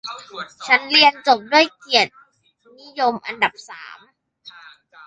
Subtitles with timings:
[0.67, 2.11] ฉันเรียนจบด้วยเกียรติ
[2.79, 3.99] นิยมอันดับสาม